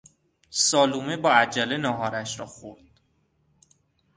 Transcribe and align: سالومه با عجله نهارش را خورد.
سالومه 0.49 1.17
با 1.17 1.31
عجله 1.31 1.77
نهارش 1.77 2.39
را 2.39 2.45
خورد. 2.45 3.01